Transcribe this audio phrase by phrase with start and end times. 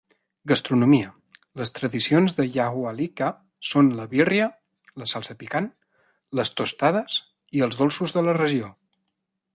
[0.51, 1.09] Gastronomia:
[1.61, 3.29] les tradicions de Yahualica
[3.73, 4.49] són la "birria",
[5.03, 5.69] la salsa picant,
[6.41, 7.23] les "tostadas"
[7.61, 8.77] i els dolços de la regió.